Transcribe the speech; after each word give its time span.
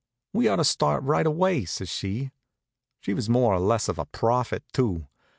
"We 0.33 0.47
ought 0.47 0.55
to 0.55 0.63
start 0.63 1.03
right 1.03 1.27
away," 1.27 1.63
says 1.65 1.89
she. 1.89 2.31
She 3.01 3.13
was 3.13 3.29
more 3.29 3.53
or 3.53 3.59
less 3.59 3.87
of 3.87 3.99
a 3.99 4.05
prophet, 4.05 4.63
too. 4.73 5.05